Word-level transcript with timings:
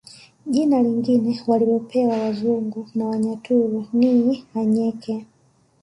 Jina 0.45 0.81
lingine 0.81 1.41
walilopewa 1.47 2.17
wazungu 2.21 2.89
na 2.95 3.05
Wanyaturu 3.05 3.87
ni 3.93 4.45
Anyeke 4.55 5.25